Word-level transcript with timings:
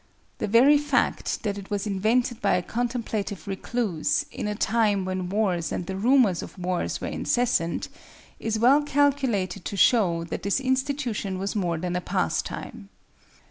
The 0.39 0.47
very 0.47 0.79
fact 0.79 1.43
that 1.43 1.59
it 1.59 1.69
was 1.69 1.85
invented 1.85 2.41
by 2.41 2.55
a 2.55 2.63
contemplative 2.63 3.45
recluse, 3.47 4.25
in 4.31 4.47
a 4.47 4.55
time 4.55 5.05
when 5.05 5.29
wars 5.29 5.71
and 5.71 5.85
the 5.85 5.95
rumors 5.95 6.41
of 6.41 6.57
wars 6.57 6.99
were 6.99 7.07
incessant, 7.07 7.87
is 8.39 8.57
well 8.57 8.81
calculated 8.81 9.63
to 9.65 9.77
show 9.77 10.23
that 10.23 10.41
this 10.41 10.59
institution 10.59 11.37
was 11.37 11.55
more 11.55 11.77
than 11.77 11.95
a 11.95 12.01
pastime. 12.01 12.89